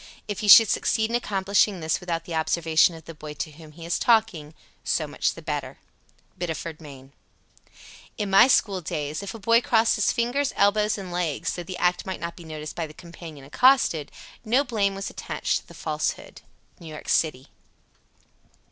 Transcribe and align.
If 0.27 0.39
he 0.39 0.47
should 0.47 0.67
succeed 0.67 1.11
in 1.11 1.15
accomplishing 1.15 1.79
this 1.79 1.99
without 1.99 2.25
the 2.25 2.33
observation 2.33 2.95
of 2.95 3.05
the 3.05 3.13
boy 3.13 3.35
to 3.35 3.51
whom 3.51 3.73
he 3.73 3.85
is 3.85 3.99
talking, 3.99 4.55
so 4.83 5.05
much 5.05 5.35
the 5.35 5.43
better. 5.43 5.77
Biddeford, 6.39 6.81
Me. 6.81 7.11
69. 7.77 8.03
"In 8.17 8.29
my 8.31 8.47
school 8.47 8.81
days, 8.81 9.21
if 9.21 9.35
a 9.35 9.37
boy 9.37 9.61
crossed 9.61 9.97
his 9.97 10.11
fingers, 10.11 10.53
elbows, 10.55 10.97
and 10.97 11.11
legs, 11.11 11.53
though 11.53 11.61
the 11.61 11.77
act 11.77 12.03
might 12.07 12.19
not 12.19 12.35
be 12.35 12.45
noticed 12.45 12.75
by 12.75 12.87
the 12.87 12.95
companion 12.95 13.45
accosted, 13.45 14.11
no 14.43 14.63
blame 14.63 14.95
was 14.95 15.11
attached 15.11 15.59
to 15.61 15.67
the 15.67 15.75
falsehood." 15.75 16.41
_New 16.81 16.87
York 16.87 17.07
city. 17.07 17.49